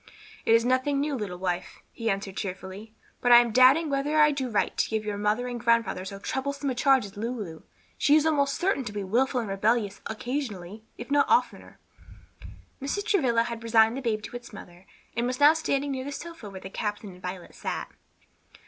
[0.47, 4.31] "It is nothing new, little wife," he answered cheerfully; "but I am doubting whether I
[4.31, 7.61] do right to give your mother and grandfather so troublesome a charge as Lulu.
[7.99, 11.77] She is almost certain to be wilful and rebellious occasionally, if not oftener."
[12.81, 13.05] Mrs.
[13.05, 16.49] Travilla had resigned the babe to its mother, and was now standing near the sofa
[16.49, 17.91] where the captain and Violet sat.